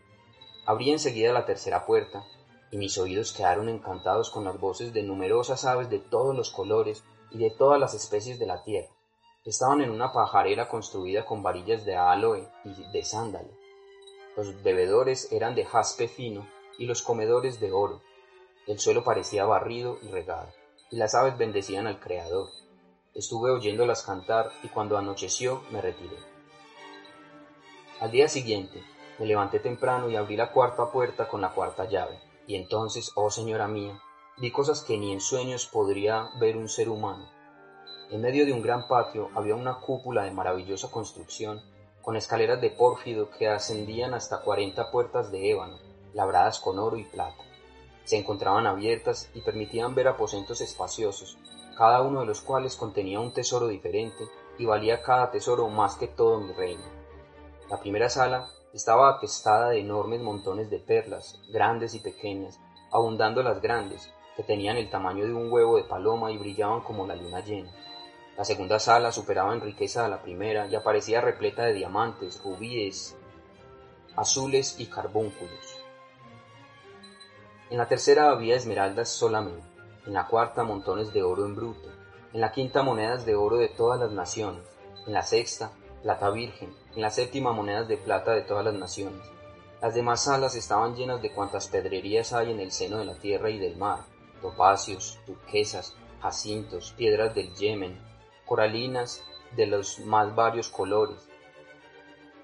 Abrí 0.70 0.92
enseguida 0.92 1.32
la 1.32 1.46
tercera 1.46 1.84
puerta, 1.84 2.24
y 2.70 2.76
mis 2.76 2.96
oídos 2.96 3.32
quedaron 3.32 3.68
encantados 3.68 4.30
con 4.30 4.44
las 4.44 4.60
voces 4.60 4.92
de 4.92 5.02
numerosas 5.02 5.64
aves 5.64 5.90
de 5.90 5.98
todos 5.98 6.32
los 6.36 6.52
colores 6.52 7.02
y 7.32 7.38
de 7.38 7.50
todas 7.50 7.80
las 7.80 7.92
especies 7.92 8.38
de 8.38 8.46
la 8.46 8.62
tierra. 8.62 8.94
Estaban 9.44 9.80
en 9.80 9.90
una 9.90 10.12
pajarera 10.12 10.68
construida 10.68 11.26
con 11.26 11.42
varillas 11.42 11.84
de 11.84 11.96
aloe 11.96 12.48
y 12.64 12.92
de 12.92 13.02
sándalo. 13.02 13.50
Los 14.36 14.62
bebedores 14.62 15.32
eran 15.32 15.56
de 15.56 15.64
jaspe 15.64 16.06
fino 16.06 16.46
y 16.78 16.86
los 16.86 17.02
comedores 17.02 17.58
de 17.58 17.72
oro. 17.72 18.00
El 18.68 18.78
suelo 18.78 19.02
parecía 19.02 19.44
barrido 19.46 19.98
y 20.02 20.06
regado 20.06 20.52
y 20.92 20.98
las 20.98 21.16
aves 21.16 21.36
bendecían 21.36 21.88
al 21.88 21.98
Creador. 21.98 22.48
Estuve 23.12 23.50
oyéndolas 23.50 24.04
cantar 24.04 24.52
y 24.62 24.68
cuando 24.68 24.96
anocheció 24.96 25.64
me 25.72 25.80
retiré. 25.80 26.16
Al 27.98 28.12
día 28.12 28.28
siguiente 28.28 28.84
me 29.20 29.26
levanté 29.26 29.60
temprano 29.60 30.08
y 30.08 30.16
abrí 30.16 30.34
la 30.34 30.50
cuarta 30.50 30.90
puerta 30.90 31.28
con 31.28 31.42
la 31.42 31.50
cuarta 31.50 31.84
llave, 31.84 32.18
y 32.46 32.56
entonces, 32.56 33.12
oh 33.16 33.30
señora 33.30 33.68
mía, 33.68 34.00
vi 34.38 34.50
cosas 34.50 34.80
que 34.80 34.96
ni 34.96 35.12
en 35.12 35.20
sueños 35.20 35.66
podría 35.66 36.30
ver 36.40 36.56
un 36.56 36.70
ser 36.70 36.88
humano. 36.88 37.28
En 38.10 38.22
medio 38.22 38.46
de 38.46 38.54
un 38.54 38.62
gran 38.62 38.88
patio 38.88 39.28
había 39.34 39.54
una 39.54 39.78
cúpula 39.78 40.24
de 40.24 40.30
maravillosa 40.30 40.90
construcción 40.90 41.60
con 42.00 42.16
escaleras 42.16 42.62
de 42.62 42.70
pórfido 42.70 43.28
que 43.28 43.46
ascendían 43.46 44.14
hasta 44.14 44.40
cuarenta 44.40 44.90
puertas 44.90 45.30
de 45.30 45.50
ébano, 45.50 45.76
labradas 46.14 46.58
con 46.58 46.78
oro 46.78 46.96
y 46.96 47.04
plata. 47.04 47.44
Se 48.04 48.16
encontraban 48.16 48.66
abiertas 48.66 49.30
y 49.34 49.42
permitían 49.42 49.94
ver 49.94 50.08
aposentos 50.08 50.62
espaciosos, 50.62 51.36
cada 51.76 52.00
uno 52.00 52.20
de 52.20 52.26
los 52.26 52.40
cuales 52.40 52.74
contenía 52.74 53.20
un 53.20 53.34
tesoro 53.34 53.68
diferente 53.68 54.24
y 54.56 54.64
valía 54.64 55.02
cada 55.02 55.30
tesoro 55.30 55.68
más 55.68 55.96
que 55.96 56.08
todo 56.08 56.40
mi 56.40 56.54
reino. 56.54 56.84
La 57.68 57.78
primera 57.78 58.08
sala 58.08 58.50
estaba 58.72 59.10
atestada 59.10 59.70
de 59.70 59.80
enormes 59.80 60.20
montones 60.20 60.70
de 60.70 60.78
perlas, 60.78 61.40
grandes 61.48 61.94
y 61.94 62.00
pequeñas, 62.00 62.60
abundando 62.92 63.42
las 63.42 63.60
grandes, 63.60 64.12
que 64.36 64.42
tenían 64.42 64.76
el 64.76 64.90
tamaño 64.90 65.24
de 65.24 65.34
un 65.34 65.52
huevo 65.52 65.76
de 65.76 65.84
paloma 65.84 66.30
y 66.30 66.38
brillaban 66.38 66.80
como 66.80 67.06
la 67.06 67.16
luna 67.16 67.40
llena. 67.40 67.70
La 68.36 68.44
segunda 68.44 68.78
sala 68.78 69.12
superaba 69.12 69.52
en 69.52 69.60
riqueza 69.60 70.06
a 70.06 70.08
la 70.08 70.22
primera 70.22 70.66
y 70.66 70.74
aparecía 70.74 71.20
repleta 71.20 71.64
de 71.64 71.74
diamantes, 71.74 72.40
rubíes, 72.42 73.16
azules 74.16 74.76
y 74.78 74.86
carbúnculos. 74.86 75.78
En 77.70 77.78
la 77.78 77.86
tercera 77.86 78.30
había 78.30 78.56
esmeraldas 78.56 79.08
solamente, 79.08 79.66
en 80.06 80.14
la 80.14 80.26
cuarta 80.26 80.64
montones 80.64 81.12
de 81.12 81.22
oro 81.22 81.44
en 81.44 81.54
bruto, 81.54 81.88
en 82.32 82.40
la 82.40 82.52
quinta 82.52 82.82
monedas 82.82 83.26
de 83.26 83.34
oro 83.34 83.58
de 83.58 83.68
todas 83.68 84.00
las 84.00 84.12
naciones, 84.12 84.62
en 85.06 85.12
la 85.12 85.22
sexta 85.22 85.72
plata 86.02 86.30
virgen, 86.30 86.74
en 86.94 87.02
la 87.02 87.10
séptima 87.10 87.52
monedas 87.52 87.86
de 87.88 87.96
plata 87.96 88.32
de 88.32 88.42
todas 88.42 88.64
las 88.64 88.74
naciones. 88.74 89.20
Las 89.80 89.94
demás 89.94 90.24
salas 90.24 90.54
estaban 90.56 90.94
llenas 90.94 91.22
de 91.22 91.32
cuantas 91.32 91.68
pedrerías 91.68 92.32
hay 92.32 92.50
en 92.50 92.60
el 92.60 92.72
seno 92.72 92.98
de 92.98 93.04
la 93.04 93.14
tierra 93.14 93.50
y 93.50 93.58
del 93.58 93.76
mar, 93.76 94.00
topacios, 94.42 95.18
turquesas, 95.24 95.94
jacintos, 96.20 96.92
piedras 96.92 97.34
del 97.34 97.54
Yemen, 97.54 97.98
coralinas 98.44 99.22
de 99.56 99.66
los 99.66 100.00
más 100.00 100.34
varios 100.34 100.68
colores, 100.68 101.28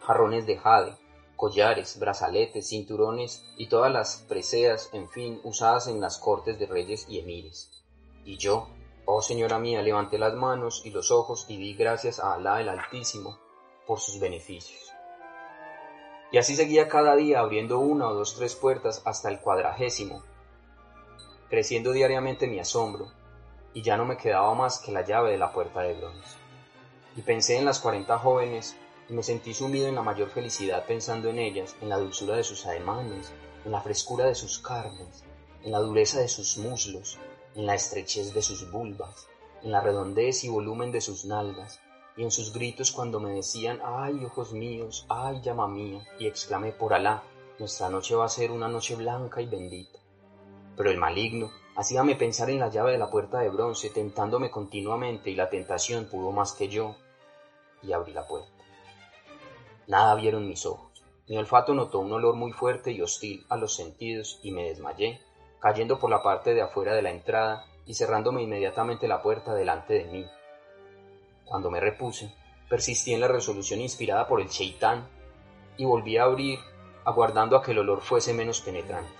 jarrones 0.00 0.46
de 0.46 0.56
jade, 0.56 0.96
collares, 1.36 1.98
brazaletes, 1.98 2.68
cinturones 2.68 3.44
y 3.58 3.68
todas 3.68 3.92
las 3.92 4.24
preseas, 4.28 4.88
en 4.92 5.08
fin, 5.08 5.40
usadas 5.42 5.88
en 5.88 6.00
las 6.00 6.18
cortes 6.18 6.58
de 6.58 6.66
reyes 6.66 7.06
y 7.08 7.18
emires. 7.18 7.84
Y 8.24 8.38
yo, 8.38 8.68
oh 9.04 9.20
señora 9.20 9.58
mía, 9.58 9.82
levanté 9.82 10.18
las 10.18 10.34
manos 10.34 10.82
y 10.86 10.90
los 10.90 11.10
ojos 11.10 11.44
y 11.48 11.58
di 11.58 11.74
gracias 11.74 12.18
a 12.18 12.34
Alá 12.34 12.60
el 12.60 12.70
Altísimo 12.70 13.45
por 13.86 14.00
sus 14.00 14.18
beneficios. 14.20 14.92
Y 16.32 16.38
así 16.38 16.56
seguía 16.56 16.88
cada 16.88 17.14
día 17.14 17.40
abriendo 17.40 17.78
una 17.78 18.08
o 18.08 18.14
dos 18.14 18.34
tres 18.34 18.54
puertas 18.54 19.00
hasta 19.04 19.28
el 19.28 19.40
cuadragésimo, 19.40 20.22
creciendo 21.48 21.92
diariamente 21.92 22.48
mi 22.48 22.58
asombro, 22.58 23.12
y 23.72 23.82
ya 23.82 23.96
no 23.96 24.04
me 24.04 24.16
quedaba 24.16 24.54
más 24.54 24.78
que 24.78 24.90
la 24.90 25.04
llave 25.04 25.32
de 25.32 25.38
la 25.38 25.52
puerta 25.52 25.82
de 25.82 25.94
bronce. 25.94 26.36
Y 27.16 27.22
pensé 27.22 27.58
en 27.58 27.64
las 27.64 27.78
cuarenta 27.78 28.18
jóvenes 28.18 28.76
y 29.08 29.12
me 29.12 29.22
sentí 29.22 29.54
sumido 29.54 29.86
en 29.86 29.94
la 29.94 30.02
mayor 30.02 30.28
felicidad 30.30 30.84
pensando 30.86 31.28
en 31.28 31.38
ellas, 31.38 31.76
en 31.80 31.88
la 31.88 31.98
dulzura 31.98 32.36
de 32.36 32.44
sus 32.44 32.66
ademanes, 32.66 33.32
en 33.64 33.72
la 33.72 33.80
frescura 33.80 34.26
de 34.26 34.34
sus 34.34 34.58
carnes, 34.58 35.24
en 35.62 35.72
la 35.72 35.78
dureza 35.78 36.20
de 36.20 36.28
sus 36.28 36.58
muslos, 36.58 37.18
en 37.54 37.66
la 37.66 37.74
estrechez 37.74 38.34
de 38.34 38.42
sus 38.42 38.70
vulvas, 38.70 39.28
en 39.62 39.72
la 39.72 39.80
redondez 39.80 40.44
y 40.44 40.48
volumen 40.48 40.90
de 40.90 41.00
sus 41.00 41.24
nalgas, 41.24 41.80
y 42.16 42.22
en 42.22 42.30
sus 42.30 42.52
gritos 42.52 42.90
cuando 42.92 43.20
me 43.20 43.30
decían, 43.30 43.80
ay, 43.84 44.24
ojos 44.24 44.52
míos, 44.52 45.06
ay, 45.08 45.40
llama 45.42 45.68
mía, 45.68 46.02
y 46.18 46.26
exclamé 46.26 46.72
por 46.72 46.94
Alá, 46.94 47.22
nuestra 47.58 47.88
noche 47.88 48.14
va 48.14 48.24
a 48.24 48.30
ser 48.30 48.50
una 48.50 48.68
noche 48.68 48.96
blanca 48.96 49.40
y 49.40 49.46
bendita. 49.46 49.98
Pero 50.76 50.90
el 50.90 50.98
maligno 50.98 51.50
hacíame 51.76 52.16
pensar 52.16 52.50
en 52.50 52.60
la 52.60 52.70
llave 52.70 52.92
de 52.92 52.98
la 52.98 53.10
puerta 53.10 53.40
de 53.40 53.50
bronce, 53.50 53.90
tentándome 53.90 54.50
continuamente, 54.50 55.30
y 55.30 55.34
la 55.34 55.50
tentación 55.50 56.06
pudo 56.06 56.32
más 56.32 56.52
que 56.52 56.68
yo, 56.68 56.96
y 57.82 57.92
abrí 57.92 58.12
la 58.12 58.26
puerta. 58.26 58.50
Nada 59.86 60.14
vieron 60.14 60.48
mis 60.48 60.64
ojos. 60.66 61.04
Mi 61.28 61.36
olfato 61.36 61.74
notó 61.74 61.98
un 61.98 62.12
olor 62.12 62.34
muy 62.34 62.52
fuerte 62.52 62.92
y 62.92 63.02
hostil 63.02 63.44
a 63.48 63.56
los 63.56 63.74
sentidos, 63.74 64.40
y 64.42 64.52
me 64.52 64.64
desmayé, 64.64 65.20
cayendo 65.60 65.98
por 65.98 66.10
la 66.10 66.22
parte 66.22 66.54
de 66.54 66.62
afuera 66.62 66.94
de 66.94 67.02
la 67.02 67.10
entrada 67.10 67.66
y 67.84 67.94
cerrándome 67.94 68.42
inmediatamente 68.42 69.08
la 69.08 69.22
puerta 69.22 69.54
delante 69.54 69.94
de 69.94 70.04
mí. 70.04 70.26
Cuando 71.46 71.70
me 71.70 71.80
repuse, 71.80 72.34
persistí 72.68 73.14
en 73.14 73.20
la 73.20 73.28
resolución 73.28 73.80
inspirada 73.80 74.26
por 74.26 74.40
el 74.40 74.48
cheitán 74.48 75.08
y 75.76 75.84
volví 75.84 76.16
a 76.16 76.24
abrir, 76.24 76.58
aguardando 77.04 77.56
a 77.56 77.62
que 77.62 77.70
el 77.70 77.78
olor 77.78 78.00
fuese 78.02 78.34
menos 78.34 78.60
penetrante. 78.60 79.12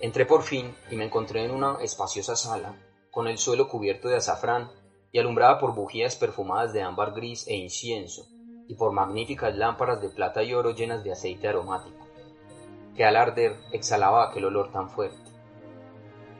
Entré 0.00 0.26
por 0.26 0.42
fin 0.42 0.74
y 0.90 0.96
me 0.96 1.04
encontré 1.04 1.44
en 1.44 1.52
una 1.52 1.76
espaciosa 1.80 2.34
sala, 2.34 2.74
con 3.12 3.28
el 3.28 3.38
suelo 3.38 3.68
cubierto 3.68 4.08
de 4.08 4.16
azafrán 4.16 4.70
y 5.12 5.20
alumbrada 5.20 5.60
por 5.60 5.74
bujías 5.74 6.16
perfumadas 6.16 6.72
de 6.72 6.82
ámbar 6.82 7.12
gris 7.12 7.46
e 7.46 7.54
incienso, 7.54 8.26
y 8.66 8.74
por 8.74 8.90
magníficas 8.92 9.54
lámparas 9.54 10.02
de 10.02 10.08
plata 10.08 10.42
y 10.42 10.52
oro 10.52 10.72
llenas 10.72 11.04
de 11.04 11.12
aceite 11.12 11.46
aromático, 11.46 12.08
que 12.96 13.04
al 13.04 13.14
arder 13.14 13.56
exhalaba 13.70 14.28
aquel 14.28 14.46
olor 14.46 14.72
tan 14.72 14.90
fuerte 14.90 15.31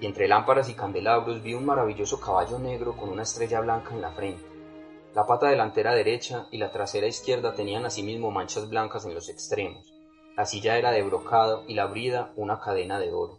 y 0.03 0.07
entre 0.07 0.27
lámparas 0.27 0.69
y 0.69 0.75
candelabros 0.75 1.45
vi 1.45 1.55
un 1.55 1.65
maravilloso 1.65 2.19
caballo 2.19 2.59
negro 2.59 2.97
con 2.97 3.09
una 3.09 3.23
estrella 3.23 3.61
blanca 3.61 3.95
en 3.95 4.01
la 4.01 4.11
frente. 4.11 4.43
La 5.15 5.29
pata 5.29 5.47
delantera 5.47 5.95
derecha 5.95 6.49
y 6.51 6.59
la 6.59 6.73
trasera 6.73 7.07
izquierda 7.07 7.55
tenían 7.55 7.87
asimismo 7.87 8.33
manchas 8.33 8.69
blancas 8.69 9.07
en 9.07 9.15
los 9.15 9.29
extremos. 9.29 9.95
La 10.37 10.45
silla 10.45 10.77
era 10.77 10.91
de 10.91 11.05
brocado 11.05 11.63
y 11.69 11.75
la 11.75 11.87
brida 11.87 12.33
una 12.35 12.59
cadena 12.59 12.99
de 12.99 13.13
oro. 13.13 13.39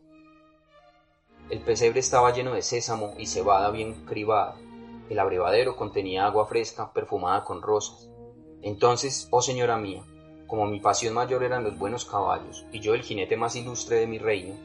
El 1.49 1.59
pesebre 1.59 1.99
estaba 1.99 2.31
lleno 2.31 2.53
de 2.53 2.61
sésamo 2.61 3.13
y 3.17 3.25
cebada 3.25 3.69
bien 3.69 4.05
cribada. 4.05 4.55
El 5.09 5.19
abrevadero 5.19 5.75
contenía 5.75 6.25
agua 6.25 6.45
fresca 6.45 6.93
perfumada 6.93 7.43
con 7.43 7.61
rosas. 7.61 8.09
Entonces, 8.61 9.27
oh 9.31 9.41
señora 9.41 9.75
mía, 9.75 10.01
como 10.47 10.65
mi 10.67 10.79
pasión 10.79 11.13
mayor 11.13 11.43
eran 11.43 11.65
los 11.65 11.77
buenos 11.77 12.05
caballos 12.05 12.65
y 12.71 12.79
yo 12.79 12.93
el 12.93 13.03
jinete 13.03 13.35
más 13.35 13.57
ilustre 13.57 13.97
de 13.97 14.07
mi 14.07 14.17
reino, 14.17 14.55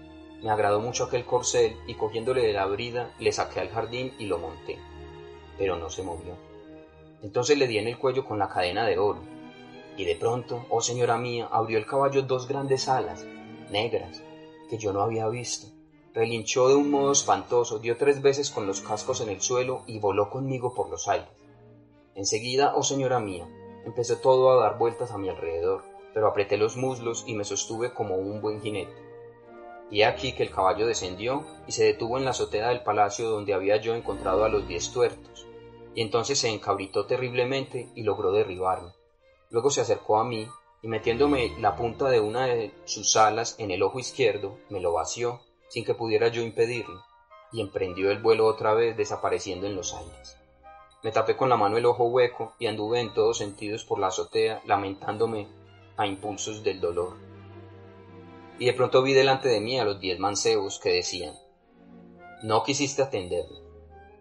me 0.42 0.50
agradó 0.50 0.80
mucho 0.80 1.04
aquel 1.04 1.24
corcel 1.24 1.76
y 1.86 1.94
cogiéndole 1.94 2.42
de 2.42 2.52
la 2.52 2.66
brida 2.66 3.12
le 3.18 3.32
saqué 3.32 3.58
al 3.58 3.70
jardín 3.70 4.14
y 4.18 4.26
lo 4.26 4.38
monté. 4.38 4.78
Pero 5.58 5.76
no 5.76 5.90
se 5.90 6.04
movió. 6.04 6.36
Entonces 7.22 7.58
le 7.58 7.66
di 7.66 7.78
en 7.78 7.88
el 7.88 7.98
cuello 7.98 8.24
con 8.24 8.38
la 8.38 8.48
cadena 8.48 8.86
de 8.86 8.98
oro. 8.98 9.20
Y 9.96 10.04
de 10.04 10.14
pronto, 10.14 10.64
oh 10.70 10.80
señora 10.80 11.18
mía, 11.18 11.48
abrió 11.50 11.76
el 11.76 11.86
caballo 11.86 12.22
dos 12.22 12.46
grandes 12.46 12.88
alas, 12.88 13.26
negras, 13.70 14.22
que 14.70 14.78
yo 14.78 14.92
no 14.92 15.02
había 15.02 15.28
visto. 15.28 15.66
Relinchó 16.14 16.68
de 16.68 16.76
un 16.76 16.90
modo 16.90 17.10
espantoso, 17.10 17.80
dio 17.80 17.96
tres 17.96 18.22
veces 18.22 18.50
con 18.50 18.66
los 18.66 18.80
cascos 18.80 19.20
en 19.20 19.30
el 19.30 19.40
suelo 19.40 19.82
y 19.88 19.98
voló 19.98 20.30
conmigo 20.30 20.72
por 20.72 20.88
los 20.88 21.08
aires. 21.08 21.28
Enseguida, 22.14 22.74
oh 22.76 22.84
señora 22.84 23.18
mía, 23.18 23.48
empezó 23.84 24.18
todo 24.18 24.52
a 24.52 24.62
dar 24.62 24.78
vueltas 24.78 25.10
a 25.10 25.18
mi 25.18 25.28
alrededor, 25.28 25.82
pero 26.14 26.28
apreté 26.28 26.56
los 26.56 26.76
muslos 26.76 27.24
y 27.26 27.34
me 27.34 27.44
sostuve 27.44 27.92
como 27.92 28.14
un 28.16 28.40
buen 28.40 28.60
jinete 28.62 29.07
y 29.90 30.02
aquí 30.02 30.32
que 30.32 30.42
el 30.42 30.50
caballo 30.50 30.86
descendió 30.86 31.44
y 31.66 31.72
se 31.72 31.84
detuvo 31.84 32.18
en 32.18 32.24
la 32.24 32.30
azotea 32.30 32.68
del 32.68 32.82
palacio 32.82 33.30
donde 33.30 33.54
había 33.54 33.76
yo 33.76 33.94
encontrado 33.94 34.44
a 34.44 34.48
los 34.48 34.66
diez 34.68 34.92
tuertos, 34.92 35.46
y 35.94 36.02
entonces 36.02 36.38
se 36.38 36.48
encabritó 36.48 37.06
terriblemente 37.06 37.88
y 37.94 38.02
logró 38.02 38.32
derribarme. 38.32 38.92
Luego 39.50 39.70
se 39.70 39.80
acercó 39.80 40.18
a 40.18 40.24
mí 40.24 40.46
y 40.82 40.88
metiéndome 40.88 41.52
la 41.58 41.74
punta 41.74 42.10
de 42.10 42.20
una 42.20 42.46
de 42.46 42.72
sus 42.84 43.16
alas 43.16 43.56
en 43.58 43.70
el 43.70 43.82
ojo 43.82 43.98
izquierdo, 43.98 44.58
me 44.68 44.80
lo 44.80 44.92
vació 44.92 45.40
sin 45.68 45.84
que 45.84 45.94
pudiera 45.94 46.28
yo 46.28 46.42
impedirlo, 46.42 47.02
y 47.52 47.60
emprendió 47.60 48.10
el 48.10 48.22
vuelo 48.22 48.46
otra 48.46 48.74
vez 48.74 48.96
desapareciendo 48.96 49.66
en 49.66 49.76
los 49.76 49.94
aires. 49.94 50.36
Me 51.02 51.12
tapé 51.12 51.36
con 51.36 51.48
la 51.48 51.56
mano 51.56 51.76
el 51.76 51.86
ojo 51.86 52.04
hueco 52.04 52.54
y 52.58 52.66
anduve 52.66 53.00
en 53.00 53.14
todos 53.14 53.38
sentidos 53.38 53.84
por 53.84 53.98
la 53.98 54.08
azotea 54.08 54.60
lamentándome 54.64 55.46
a 55.96 56.06
impulsos 56.06 56.62
del 56.62 56.80
dolor 56.80 57.27
y 58.58 58.66
de 58.66 58.72
pronto 58.72 59.02
vi 59.02 59.12
delante 59.12 59.48
de 59.48 59.60
mí 59.60 59.78
a 59.78 59.84
los 59.84 60.00
diez 60.00 60.18
mancebos 60.18 60.80
que 60.80 60.92
decían, 60.92 61.34
no 62.42 62.62
quisiste 62.62 63.02
atenderme, 63.02 63.58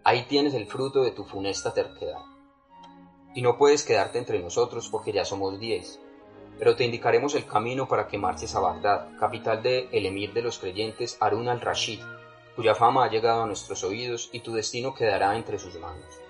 ahí 0.04 0.26
tienes 0.28 0.54
el 0.54 0.66
fruto 0.66 1.02
de 1.02 1.10
tu 1.10 1.24
funesta 1.24 1.74
terquedad. 1.74 2.20
Y 3.34 3.42
no 3.42 3.58
puedes 3.58 3.84
quedarte 3.84 4.18
entre 4.18 4.40
nosotros 4.40 4.88
porque 4.88 5.12
ya 5.12 5.24
somos 5.24 5.58
diez, 5.60 6.00
pero 6.58 6.76
te 6.76 6.84
indicaremos 6.84 7.34
el 7.34 7.46
camino 7.46 7.86
para 7.86 8.08
que 8.08 8.18
marches 8.18 8.54
a 8.54 8.60
Bagdad, 8.60 9.16
capital 9.18 9.62
de 9.62 9.88
el 9.92 10.06
emir 10.06 10.32
de 10.32 10.42
los 10.42 10.58
creyentes 10.58 11.16
Harun 11.20 11.48
al-Rashid, 11.48 12.00
cuya 12.56 12.74
fama 12.74 13.04
ha 13.04 13.10
llegado 13.10 13.42
a 13.42 13.46
nuestros 13.46 13.84
oídos 13.84 14.30
y 14.32 14.40
tu 14.40 14.52
destino 14.52 14.94
quedará 14.94 15.36
entre 15.36 15.58
sus 15.58 15.78
manos. 15.78 16.20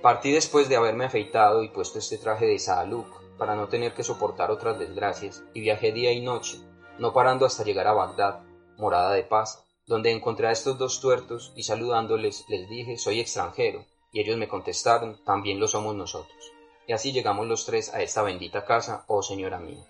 Partí 0.00 0.32
después 0.32 0.68
de 0.68 0.76
haberme 0.76 1.04
afeitado 1.04 1.62
y 1.62 1.68
puesto 1.68 1.98
este 1.98 2.16
traje 2.16 2.46
de 2.46 2.58
Saaluk 2.58 3.06
para 3.36 3.54
no 3.54 3.68
tener 3.68 3.92
que 3.92 4.04
soportar 4.04 4.50
otras 4.50 4.78
desgracias, 4.78 5.42
y 5.52 5.60
viajé 5.60 5.92
día 5.92 6.12
y 6.12 6.20
noche, 6.20 6.58
no 6.98 7.12
parando 7.12 7.46
hasta 7.46 7.64
llegar 7.64 7.86
a 7.86 7.92
Bagdad, 7.92 8.42
morada 8.76 9.12
de 9.12 9.22
paz, 9.22 9.64
donde 9.86 10.10
encontré 10.10 10.48
a 10.48 10.52
estos 10.52 10.78
dos 10.78 11.00
tuertos 11.00 11.52
y 11.54 11.62
saludándoles 11.62 12.44
les 12.48 12.68
dije 12.68 12.98
soy 12.98 13.20
extranjero, 13.20 13.84
y 14.12 14.20
ellos 14.20 14.36
me 14.36 14.48
contestaron 14.48 15.22
también 15.24 15.60
lo 15.60 15.68
somos 15.68 15.94
nosotros. 15.94 16.52
Y 16.86 16.92
así 16.92 17.12
llegamos 17.12 17.46
los 17.46 17.66
tres 17.66 17.92
a 17.92 18.02
esta 18.02 18.22
bendita 18.22 18.64
casa, 18.64 19.04
oh 19.08 19.22
señora 19.22 19.58
mía. 19.58 19.84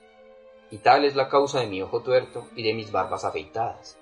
Y 0.71 0.79
tal 0.79 1.05
es 1.05 1.15
la 1.15 1.29
causa 1.29 1.61
de 1.61 1.67
mi 1.67 1.81
ojo 1.83 2.03
tuerto 2.03 2.49
y 2.57 2.63
de 2.63 2.75
mis 2.75 2.91
barbas 2.91 3.25
afeitadas. 3.25 3.99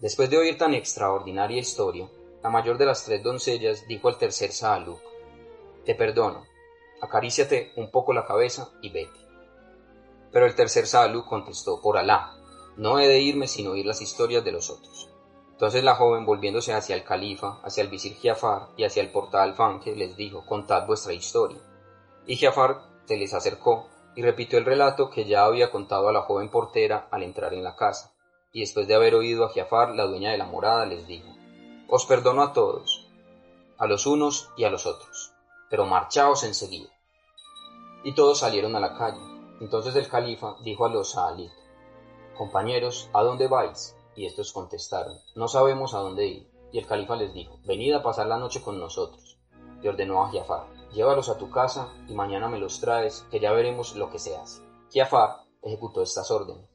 Después 0.00 0.28
de 0.30 0.36
oír 0.36 0.58
tan 0.58 0.74
extraordinaria 0.74 1.58
historia, 1.58 2.08
la 2.42 2.50
mayor 2.50 2.76
de 2.76 2.86
las 2.86 3.04
tres 3.04 3.22
doncellas 3.22 3.86
dijo 3.86 4.08
al 4.08 4.18
tercer 4.18 4.50
Saaluk, 4.50 5.00
Te 5.84 5.94
perdono, 5.94 6.44
acaríciate 7.00 7.72
un 7.76 7.90
poco 7.90 8.12
la 8.12 8.26
cabeza 8.26 8.70
y 8.82 8.90
vete. 8.90 9.21
Pero 10.32 10.46
el 10.46 10.54
tercer 10.54 10.86
Saaluk 10.86 11.28
contestó, 11.28 11.80
por 11.80 11.98
Alá, 11.98 12.34
no 12.76 12.98
he 12.98 13.06
de 13.06 13.20
irme 13.20 13.48
sin 13.48 13.68
oír 13.68 13.84
las 13.84 14.00
historias 14.00 14.44
de 14.44 14.52
los 14.52 14.70
otros. 14.70 15.10
Entonces 15.50 15.84
la 15.84 15.94
joven, 15.94 16.26
volviéndose 16.26 16.72
hacia 16.72 16.96
el 16.96 17.04
califa, 17.04 17.60
hacia 17.62 17.82
el 17.82 17.88
visir 17.88 18.16
Giafar 18.16 18.70
y 18.76 18.84
hacia 18.84 19.02
el 19.02 19.12
portal 19.12 19.54
Fange, 19.54 19.94
les 19.94 20.16
dijo, 20.16 20.44
contad 20.44 20.86
vuestra 20.86 21.12
historia. 21.12 21.58
Y 22.26 22.36
Giafar 22.36 22.82
se 23.04 23.16
les 23.16 23.32
acercó 23.34 23.88
y 24.16 24.22
repitió 24.22 24.58
el 24.58 24.64
relato 24.64 25.10
que 25.10 25.24
ya 25.24 25.44
había 25.44 25.70
contado 25.70 26.08
a 26.08 26.12
la 26.12 26.22
joven 26.22 26.50
portera 26.50 27.08
al 27.10 27.22
entrar 27.22 27.54
en 27.54 27.62
la 27.62 27.76
casa. 27.76 28.12
Y 28.52 28.60
después 28.60 28.88
de 28.88 28.94
haber 28.94 29.14
oído 29.14 29.44
a 29.44 29.50
Giafar, 29.50 29.94
la 29.94 30.06
dueña 30.06 30.32
de 30.32 30.38
la 30.38 30.46
morada 30.46 30.84
les 30.84 31.06
dijo, 31.06 31.28
Os 31.88 32.06
perdono 32.06 32.42
a 32.42 32.52
todos, 32.52 33.08
a 33.78 33.86
los 33.86 34.06
unos 34.06 34.50
y 34.56 34.64
a 34.64 34.70
los 34.70 34.86
otros, 34.86 35.32
pero 35.70 35.86
marchaos 35.86 36.44
enseguida. 36.44 36.90
Y 38.04 38.14
todos 38.14 38.40
salieron 38.40 38.74
a 38.76 38.80
la 38.80 38.96
calle. 38.96 39.31
Entonces 39.62 39.94
el 39.94 40.08
califa 40.08 40.56
dijo 40.64 40.86
a 40.86 40.88
los 40.88 41.12
Saalid, 41.12 41.52
Compañeros, 42.36 43.08
¿a 43.12 43.22
dónde 43.22 43.46
vais? 43.46 43.96
Y 44.16 44.26
estos 44.26 44.52
contestaron, 44.52 45.16
No 45.36 45.46
sabemos 45.46 45.94
a 45.94 45.98
dónde 45.98 46.26
ir. 46.26 46.50
Y 46.72 46.78
el 46.80 46.86
califa 46.86 47.14
les 47.14 47.32
dijo, 47.32 47.60
Venid 47.64 47.94
a 47.94 48.02
pasar 48.02 48.26
la 48.26 48.38
noche 48.38 48.60
con 48.60 48.80
nosotros. 48.80 49.38
Y 49.80 49.86
ordenó 49.86 50.24
a 50.24 50.30
Giafar, 50.30 50.66
Llévalos 50.92 51.28
a 51.28 51.38
tu 51.38 51.48
casa 51.48 51.92
y 52.08 52.12
mañana 52.12 52.48
me 52.48 52.58
los 52.58 52.80
traes, 52.80 53.24
que 53.30 53.38
ya 53.38 53.52
veremos 53.52 53.94
lo 53.94 54.10
que 54.10 54.18
se 54.18 54.36
hace. 54.36 54.62
Giafar 54.90 55.44
ejecutó 55.62 56.02
estas 56.02 56.28
órdenes. 56.32 56.68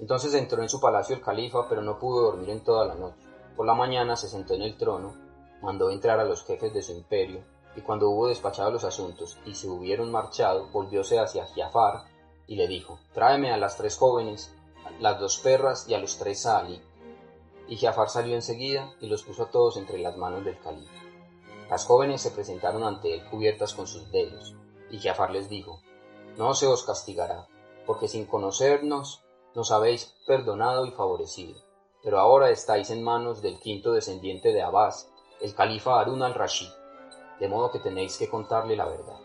Entonces 0.00 0.32
entró 0.32 0.62
en 0.62 0.70
su 0.70 0.80
palacio 0.80 1.14
el 1.14 1.20
califa, 1.20 1.68
pero 1.68 1.82
no 1.82 1.98
pudo 1.98 2.22
dormir 2.22 2.48
en 2.48 2.64
toda 2.64 2.86
la 2.86 2.94
noche. 2.94 3.26
Por 3.58 3.66
la 3.66 3.74
mañana 3.74 4.16
se 4.16 4.30
sentó 4.30 4.54
en 4.54 4.62
el 4.62 4.78
trono, 4.78 5.12
mandó 5.60 5.90
entrar 5.90 6.18
a 6.18 6.24
los 6.24 6.44
jefes 6.46 6.72
de 6.72 6.80
su 6.80 6.92
imperio, 6.92 7.44
y 7.76 7.80
cuando 7.80 8.10
hubo 8.10 8.28
despachado 8.28 8.70
los 8.70 8.84
asuntos 8.84 9.38
y 9.44 9.54
se 9.54 9.68
hubieron 9.68 10.10
marchado, 10.10 10.66
volvióse 10.72 11.18
hacia 11.18 11.46
Giafar 11.46 12.04
y 12.46 12.56
le 12.56 12.68
dijo, 12.68 12.98
tráeme 13.14 13.52
a 13.52 13.56
las 13.56 13.76
tres 13.76 13.96
jóvenes, 13.96 14.54
las 15.00 15.18
dos 15.18 15.38
perras 15.38 15.88
y 15.88 15.94
a 15.94 15.98
los 15.98 16.18
tres 16.18 16.42
sali. 16.42 16.82
Y 17.68 17.76
Giafar 17.76 18.10
salió 18.10 18.34
enseguida 18.34 18.92
y 19.00 19.06
los 19.06 19.22
puso 19.22 19.44
a 19.44 19.50
todos 19.50 19.76
entre 19.76 19.98
las 19.98 20.16
manos 20.16 20.44
del 20.44 20.58
califa. 20.58 20.92
Las 21.70 21.86
jóvenes 21.86 22.20
se 22.20 22.30
presentaron 22.30 22.84
ante 22.84 23.14
él 23.14 23.24
cubiertas 23.30 23.72
con 23.72 23.86
sus 23.86 24.10
dedos, 24.12 24.54
y 24.90 24.98
Giafar 24.98 25.30
les 25.30 25.48
dijo, 25.48 25.80
No 26.36 26.54
se 26.54 26.66
os 26.66 26.84
castigará, 26.84 27.48
porque 27.86 28.08
sin 28.08 28.26
conocernos 28.26 29.22
nos 29.54 29.70
habéis 29.70 30.14
perdonado 30.26 30.84
y 30.84 30.90
favorecido, 30.90 31.58
pero 32.02 32.18
ahora 32.18 32.50
estáis 32.50 32.90
en 32.90 33.02
manos 33.02 33.40
del 33.40 33.58
quinto 33.58 33.92
descendiente 33.92 34.52
de 34.52 34.60
Abbas, 34.60 35.10
el 35.40 35.54
califa 35.54 35.98
Harun 35.98 36.22
al-Rashid, 36.22 36.68
de 37.42 37.48
modo 37.48 37.72
que 37.72 37.80
tenéis 37.80 38.18
que 38.18 38.30
contarle 38.30 38.76
la 38.76 38.84
verdad. 38.84 39.18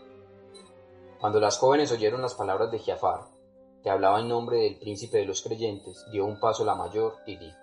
Cuando 1.20 1.38
las 1.38 1.56
jóvenes 1.56 1.92
oyeron 1.92 2.20
las 2.20 2.34
palabras 2.34 2.68
de 2.72 2.80
Giafar, 2.80 3.28
que 3.80 3.90
hablaba 3.90 4.18
en 4.18 4.28
nombre 4.28 4.58
del 4.58 4.76
príncipe 4.76 5.18
de 5.18 5.24
los 5.24 5.40
creyentes, 5.40 6.04
dio 6.10 6.26
un 6.26 6.40
paso 6.40 6.64
la 6.64 6.74
mayor 6.74 7.14
y 7.26 7.36
dijo, 7.36 7.56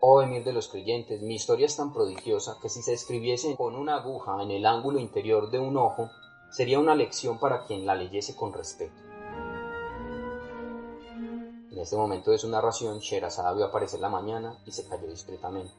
Oh 0.00 0.20
emir 0.20 0.42
de 0.42 0.52
los 0.52 0.66
creyentes, 0.66 1.22
mi 1.22 1.36
historia 1.36 1.66
es 1.66 1.76
tan 1.76 1.92
prodigiosa 1.92 2.58
que 2.60 2.68
si 2.68 2.82
se 2.82 2.94
escribiese 2.94 3.54
con 3.54 3.76
una 3.76 3.98
aguja 3.98 4.42
en 4.42 4.50
el 4.50 4.66
ángulo 4.66 4.98
interior 4.98 5.52
de 5.52 5.60
un 5.60 5.76
ojo, 5.76 6.10
sería 6.50 6.80
una 6.80 6.96
lección 6.96 7.38
para 7.38 7.64
quien 7.64 7.86
la 7.86 7.94
leyese 7.94 8.34
con 8.34 8.52
respeto. 8.52 9.00
En 11.70 11.78
este 11.78 11.94
momento 11.94 12.32
de 12.32 12.38
su 12.38 12.48
narración, 12.48 12.98
Sherazada 12.98 13.52
vio 13.52 13.66
aparecer 13.66 14.00
la 14.00 14.08
mañana 14.08 14.58
y 14.66 14.72
se 14.72 14.84
cayó 14.88 15.06
discretamente. 15.06 15.72